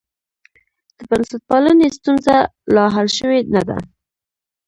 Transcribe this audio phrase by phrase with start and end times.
[0.97, 2.35] د بنسټپالنې ستونزه
[2.75, 3.77] لا حل شوې نه ده.